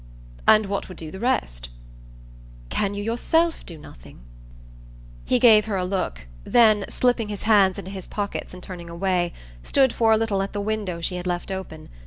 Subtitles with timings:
[0.47, 1.69] "And what would do the rest?"
[2.71, 4.21] "Can you yourself do nothing?"
[5.25, 9.31] He gave her a look; then, slipping his hands into his pockets and turning away,
[9.61, 11.87] stood for a little at the window she had left open.